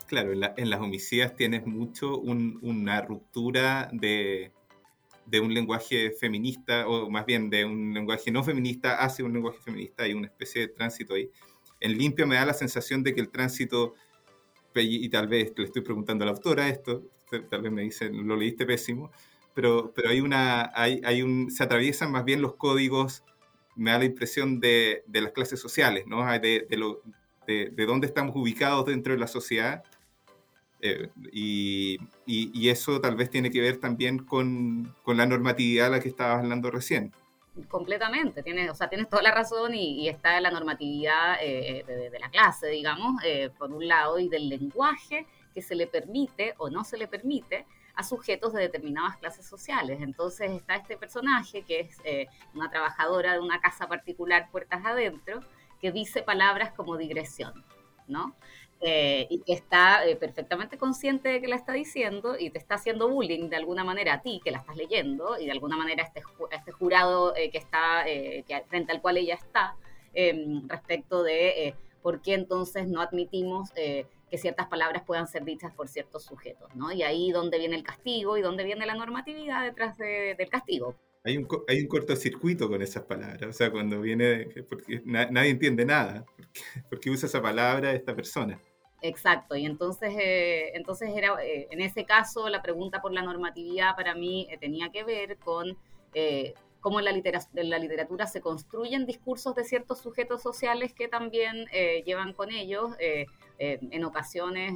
Claro, 0.07 0.33
en, 0.33 0.71
las 0.71 0.81
homicidas 0.81 1.35
tienes 1.35 1.67
mucho 1.67 2.17
una 2.19 3.03
ruptura 3.03 3.89
de, 3.93 4.53
de 5.27 5.41
un 5.41 5.53
lenguaje 5.53 6.13
feminista, 6.13 6.87
o 6.87 7.11
más 7.11 7.27
bien 7.27 7.51
de 7.51 7.65
un 7.65 7.93
lenguaje 7.93 8.31
no 8.31 8.45
feminista 8.45 8.97
hacia 8.97 9.25
un 9.25 9.33
lenguaje 9.33 9.59
feminista, 9.59 10.05
hay 10.05 10.15
una 10.15 10.29
especie 10.29 10.63
de 10.63 10.69
tránsito 10.69 11.15
ahí. 11.15 11.31
En 11.81 11.99
limpio 11.99 12.27
me 12.27 12.37
da 12.37 12.47
la 12.47 12.55
sensación 12.55 13.03
de 13.03 13.15
que 13.15 13.21
el 13.21 13.31
tránsito, 13.31 13.95
y 14.83 15.09
tal 15.09 15.29
vez 15.29 15.53
le 15.57 15.65
estoy 15.65 15.83
preguntando 15.83 16.25
a 16.25 16.27
la 16.27 16.33
autora 16.33 16.69
esto, 16.69 17.03
tal 17.51 17.63
vez 17.63 17.73
me 17.73 17.83
dicen, 17.83 18.27
lo 18.27 18.37
leíste 18.37 18.67
pésimo, 18.67 19.11
pero, 19.55 19.93
pero 19.95 20.11
hay 20.11 20.21
una, 20.21 20.71
hay, 20.75 21.01
hay 21.05 21.23
un, 21.23 21.51
se 21.51 21.63
atraviesan 21.63 22.13
más 22.13 22.25
bien 22.25 22.43
los 22.43 22.57
códigos, 22.57 23.25
me 23.75 23.91
da 23.91 23.99
la 23.99 24.05
impresión 24.05 24.61
de, 24.61 25.03
de 25.07 25.21
las 25.21 25.33
clases 25.33 25.61
sociales, 25.61 26.05
¿no? 26.07 26.27
De, 26.39 26.67
de, 26.69 26.77
lo, 26.77 27.03
de, 27.47 27.87
dónde 27.87 28.07
estamos 28.07 28.35
ubicados 28.37 28.87
dentro 28.87 29.13
de 29.13 29.19
la 29.19 29.27
sociedad. 29.27 29.83
Eh, 30.81 31.09
y, 31.33 31.99
y, 32.27 32.69
eso 32.69 33.01
tal 33.01 33.17
vez 33.17 33.31
tiene 33.31 33.51
que 33.51 33.63
ver 33.63 33.79
también 33.79 34.19
con, 34.19 34.95
con, 35.03 35.17
la 35.17 35.25
normatividad 35.25 35.87
a 35.87 35.91
la 35.91 36.01
que 36.01 36.11
estabas 36.11 36.43
hablando 36.43 36.71
recién. 36.71 37.13
Completamente, 37.69 38.43
tienes, 38.43 38.71
o 38.71 38.75
sea, 38.75 38.89
tienes 38.89 39.09
toda 39.09 39.23
la 39.23 39.31
razón 39.31 39.75
y, 39.75 40.09
está 40.09 40.39
la 40.41 40.51
normatividad 40.51 41.39
eh, 41.41 41.85
de, 41.87 42.19
la 42.19 42.29
clase, 42.29 42.69
digamos, 42.69 43.23
eh, 43.25 43.51
por 43.57 43.73
un 43.73 43.89
lado, 43.89 44.19
y 44.19 44.29
del 44.29 44.49
lenguaje 44.49 45.27
que 45.55 45.63
se 45.63 45.75
le 45.75 45.87
permite 45.87 46.55
o 46.59 46.69
no 46.69 46.85
se 46.85 46.99
le 46.99 47.09
permite 47.09 47.65
a 47.95 48.03
sujetos 48.03 48.53
de 48.53 48.61
determinadas 48.61 49.17
clases 49.17 49.47
sociales. 49.47 50.01
Entonces 50.03 50.51
está 50.51 50.77
este 50.77 50.99
personaje 50.99 51.63
que 51.63 51.81
es 51.81 51.99
eh, 52.05 52.27
una 52.55 52.71
trabajadora 52.71 53.33
de 53.33 53.41
una 53.41 53.59
casa 53.61 53.89
particular 53.89 54.51
puertas 54.51 54.85
adentro, 54.85 55.41
que 55.81 55.93
dice 55.93 56.23
palabras 56.23 56.73
como 56.73 56.99
digresión, 56.99 57.65
¿no? 58.07 58.37
Eh, 58.83 59.27
y 59.31 59.39
que 59.41 59.55
está 59.55 60.07
eh, 60.07 60.17
perfectamente 60.17 60.77
consciente 60.77 61.31
de 61.31 61.41
que 61.41 61.49
la 61.49 61.57
está 61.57 61.73
diciendo 61.73 62.37
y 62.39 62.51
te 62.51 62.59
está 62.59 62.75
haciendo 62.75 63.09
bullying 63.09 63.49
de 63.49 63.57
alguna 63.57 63.85
manera 63.85 64.15
a 64.15 64.21
ti 64.21 64.43
que 64.45 64.51
la 64.51 64.59
estás 64.59 64.77
leyendo 64.77 65.39
y 65.39 65.47
de 65.47 65.53
alguna 65.53 65.79
manera 65.79 66.03
este, 66.03 66.23
este 66.51 66.73
jurado 66.73 67.33
que 67.33 67.57
está 67.57 68.05
frente 68.69 68.93
al 68.93 69.01
cual 69.01 69.17
ella 69.17 69.35
está 69.35 69.77
em, 70.13 70.69
respecto 70.69 71.23
de 71.23 71.75
por 72.03 72.21
qué 72.21 72.35
entonces 72.35 72.87
no 72.87 73.01
admitimos 73.01 73.71
que 73.73 74.39
ciertas 74.39 74.67
palabras 74.67 75.05
puedan 75.07 75.27
ser 75.27 75.45
dichas 75.45 75.73
por 75.73 75.89
ciertos 75.89 76.25
sujetos, 76.25 76.75
¿no? 76.75 76.93
Y 76.93 77.03
ahí 77.03 77.33
donde 77.33 77.59
viene 77.59 77.77
el 77.77 77.83
castigo 77.83 78.37
y 78.37 78.43
donde 78.43 78.65
viene 78.65 78.85
la 78.85 78.95
normatividad 78.95 79.63
detrás 79.63 79.97
del 79.97 80.51
castigo. 80.51 80.95
Hay 81.27 81.37
un, 81.37 81.49
hay 81.67 81.81
un 81.81 81.89
cortocircuito 81.89 82.69
con 82.69 82.81
esas 82.83 83.03
palabras, 83.03 83.51
o 83.51 83.53
sea, 83.53 83.73
cuando 83.73 84.01
viene, 84.01 84.47
porque 84.69 85.03
nadie 85.05 85.51
entiende 85.51 85.85
nada, 85.85 86.25
porque, 86.89 87.11
usa 87.11 87.27
esa 87.27 87.43
palabra 87.43 87.93
esta 87.93 88.15
persona. 88.15 88.61
Exacto, 89.03 89.57
y 89.57 89.67
entonces, 89.67 90.15
eh, 90.17 90.71
entonces 90.75 91.11
era, 91.15 91.37
eh, 91.45 91.67
en 91.71 91.81
ese 91.81 92.05
caso 92.05 92.49
la 92.49 92.63
pregunta 92.63 93.03
por 93.03 93.13
la 93.13 93.23
normatividad 93.23 93.97
para 93.97 94.15
mí 94.15 94.47
eh, 94.51 94.57
tenía 94.59 94.91
que 94.91 95.03
ver 95.03 95.37
con 95.39 95.77
cómo 96.87 97.01
en 97.01 97.05
la, 97.05 97.13
la, 97.65 97.79
literatura 97.81 98.29
se 98.29 98.41
construyen 98.41 99.07
discursos 99.07 99.57
de 99.57 99.65
ciertos 99.65 99.99
sujetos 99.99 100.41
sociales 100.41 100.93
que 100.93 101.09
también 101.09 101.67
eh, 101.73 102.05
llevan 102.07 102.33
con 102.33 102.53
ellos 102.53 102.93
eh, 103.01 103.27
eh, 103.59 103.81
en 103.91 104.05
ocasiones 104.05 104.73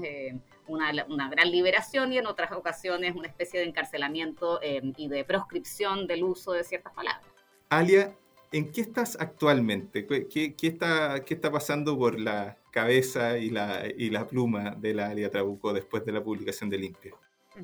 una, 0.67 0.91
una, 1.09 1.31
gran 1.31 1.49
liberación 1.53 2.13
y 2.13 2.19
en 2.19 2.27
otras 2.27 2.51
ocasiones 2.51 3.15
una 3.15 3.29
especie 3.29 3.61
de 3.61 3.67
encarcelamiento 3.67 4.59
y 4.61 5.07
de 5.07 5.25
proscripción 5.25 6.09
del 6.09 6.25
uso 6.25 6.51
de 6.51 6.65
ciertas 6.65 6.93
palabras. 6.95 7.25
Alia, 7.69 8.13
¿en 8.51 8.73
qué 8.73 8.81
estás 8.81 9.17
actualmente? 9.21 10.05
¿Qué, 10.05 10.27
qué, 10.57 10.67
está, 10.67 11.25
qué 11.25 11.35
está 11.35 11.53
pasando 11.53 11.97
por 11.97 12.19
la 12.19 12.59
cabeza 12.73 13.39
y 13.39 13.51
la, 13.51 13.85
y 13.87 14.11
la 14.11 14.27
pluma 14.27 14.73
de 14.73 14.95
la 14.95 15.11
Alia 15.11 15.31
Trabuco 15.31 15.73
después 15.73 16.05
de 16.05 16.11
la 16.11 16.25
publicación 16.25 16.71
de 16.71 16.79
Limpia? 16.79 17.15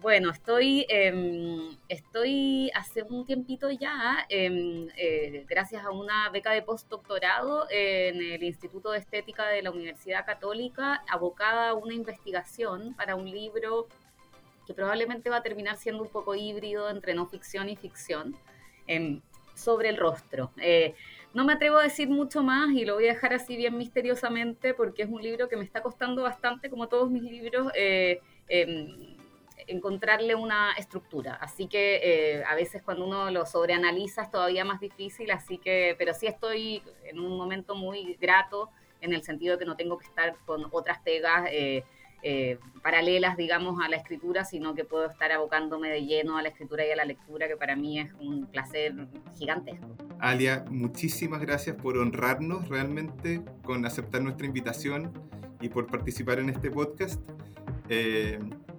Bueno, 0.00 0.30
estoy, 0.30 0.84
em, 0.90 1.74
estoy 1.88 2.70
hace 2.74 3.02
un 3.02 3.24
tiempito 3.24 3.70
ya, 3.70 4.26
em, 4.28 4.88
eh, 4.96 5.46
gracias 5.48 5.84
a 5.86 5.90
una 5.90 6.28
beca 6.28 6.50
de 6.50 6.60
postdoctorado 6.60 7.66
en 7.70 8.20
el 8.20 8.42
Instituto 8.42 8.90
de 8.90 8.98
Estética 8.98 9.46
de 9.46 9.62
la 9.62 9.70
Universidad 9.70 10.26
Católica, 10.26 11.02
abocada 11.08 11.70
a 11.70 11.74
una 11.74 11.94
investigación 11.94 12.94
para 12.94 13.16
un 13.16 13.30
libro 13.30 13.86
que 14.66 14.74
probablemente 14.74 15.30
va 15.30 15.38
a 15.38 15.42
terminar 15.42 15.76
siendo 15.76 16.02
un 16.02 16.10
poco 16.10 16.34
híbrido 16.34 16.90
entre 16.90 17.14
no 17.14 17.26
ficción 17.26 17.70
y 17.70 17.76
ficción, 17.76 18.36
em, 18.86 19.22
sobre 19.54 19.88
el 19.88 19.96
rostro. 19.96 20.50
Eh, 20.58 20.94
no 21.32 21.44
me 21.46 21.54
atrevo 21.54 21.78
a 21.78 21.84
decir 21.84 22.08
mucho 22.10 22.42
más 22.42 22.70
y 22.72 22.84
lo 22.84 22.94
voy 22.96 23.04
a 23.06 23.14
dejar 23.14 23.32
así 23.32 23.56
bien 23.56 23.78
misteriosamente 23.78 24.74
porque 24.74 25.04
es 25.04 25.08
un 25.08 25.22
libro 25.22 25.48
que 25.48 25.56
me 25.56 25.64
está 25.64 25.82
costando 25.82 26.22
bastante, 26.22 26.68
como 26.68 26.88
todos 26.88 27.10
mis 27.10 27.22
libros. 27.22 27.72
Eh, 27.74 28.20
encontrarle 29.66 30.34
una 30.34 30.72
estructura. 30.72 31.34
Así 31.34 31.66
que 31.66 32.00
eh, 32.02 32.44
a 32.44 32.54
veces 32.54 32.82
cuando 32.82 33.06
uno 33.06 33.30
lo 33.30 33.46
sobreanaliza 33.46 34.22
es 34.22 34.30
todavía 34.30 34.64
más 34.64 34.80
difícil, 34.80 35.30
así 35.30 35.58
que, 35.58 35.94
pero 35.98 36.14
sí 36.14 36.26
estoy 36.26 36.82
en 37.04 37.18
un 37.18 37.36
momento 37.36 37.75
muy 37.75 38.14
grato 38.20 38.70
en 39.00 39.12
el 39.12 39.22
sentido 39.22 39.54
de 39.54 39.60
que 39.60 39.64
no 39.64 39.76
tengo 39.76 39.98
que 39.98 40.06
estar 40.06 40.36
con 40.44 40.66
otras 40.70 40.98
pegas 41.00 41.48
eh, 41.50 41.84
eh, 42.22 42.58
paralelas, 42.82 43.36
digamos, 43.36 43.82
a 43.84 43.88
la 43.88 43.96
escritura, 43.96 44.44
sino 44.44 44.75
que 44.75 44.84
puedo 44.84 45.06
estar 45.06 45.30
abocándome 45.32 45.88
de 45.88 46.04
lleno 46.04 46.38
a 46.38 46.42
la 46.42 46.48
escritura 46.48 46.86
y 46.86 46.90
a 46.90 46.96
la 46.96 47.04
lectura, 47.04 47.46
que 47.46 47.56
para 47.56 47.76
mí 47.76 48.00
es 48.00 48.12
un 48.14 48.46
placer 48.46 48.94
gigantesco. 49.38 49.86
Alia, 50.18 50.64
muchísimas 50.70 51.40
gracias 51.40 51.76
por 51.76 51.98
honrarnos 51.98 52.68
realmente 52.68 53.42
con 53.62 53.84
aceptar 53.84 54.22
nuestra 54.22 54.46
invitación 54.46 55.12
y 55.60 55.68
por 55.68 55.86
participar 55.86 56.38
en 56.38 56.48
este 56.48 56.70
podcast 56.70 57.20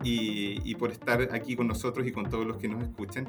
y, 0.03 0.75
por 0.75 0.91
estar 0.91 1.21
aquí 1.33 1.55
con 1.55 1.67
nosotros 1.67 2.05
y 2.07 2.11
con 2.11 2.29
todos 2.29 2.45
los 2.45 2.57
que 2.57 2.67
nos 2.67 2.83
escuchan. 2.83 3.27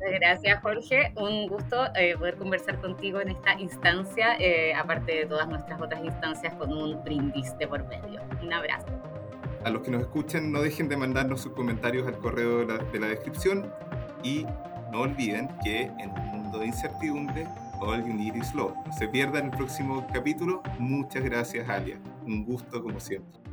Gracias, 0.00 0.60
Jorge. 0.60 1.12
Un 1.16 1.48
gusto 1.48 1.86
eh, 1.94 2.16
poder 2.18 2.36
conversar 2.36 2.80
contigo 2.80 3.20
en 3.20 3.30
esta 3.30 3.58
instancia, 3.58 4.36
eh, 4.38 4.74
aparte 4.74 5.12
de 5.12 5.26
todas 5.26 5.48
nuestras 5.48 5.80
otras 5.80 6.04
instancias, 6.04 6.54
con 6.54 6.72
un 6.72 7.02
brindis 7.04 7.56
de 7.58 7.66
por 7.66 7.86
medio. 7.86 8.20
Un 8.42 8.52
abrazo. 8.52 8.86
A 9.64 9.70
los 9.70 9.82
que 9.82 9.90
nos 9.90 10.02
escuchan, 10.02 10.52
no 10.52 10.60
dejen 10.60 10.88
de 10.88 10.96
mandarnos 10.96 11.40
sus 11.40 11.52
comentarios 11.52 12.06
al 12.06 12.18
correo 12.18 12.58
de 12.58 12.66
la, 12.66 12.84
de 12.84 13.00
la 13.00 13.06
descripción 13.06 13.72
y 14.22 14.44
no 14.92 15.00
olviden 15.00 15.48
que 15.64 15.82
en 15.82 16.10
un 16.10 16.26
mundo 16.28 16.58
de 16.58 16.66
incertidumbre, 16.66 17.46
all 17.80 18.04
you 18.04 18.12
need 18.12 18.34
is 18.34 18.54
love. 18.54 18.74
No 18.86 18.92
se 18.92 19.08
pierdan 19.08 19.46
el 19.46 19.50
próximo 19.50 20.06
capítulo. 20.12 20.62
Muchas 20.78 21.24
gracias, 21.24 21.68
Alia. 21.68 21.98
Un 22.26 22.44
gusto 22.44 22.82
como 22.82 23.00
siempre. 23.00 23.43